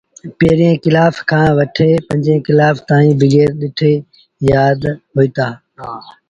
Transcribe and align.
پيريٚݩ 0.37 0.81
ڪلآس 0.83 1.15
کآݩ 1.29 1.55
وٺي 1.57 1.89
پنجيٚن 2.07 2.39
ڪلآس 2.47 2.77
تائيٚݩ 2.87 3.17
بيگر 3.19 3.49
ڏٺي 3.59 3.93
يآد 4.51 4.79
هوئيٚتآ۔ 5.13 5.47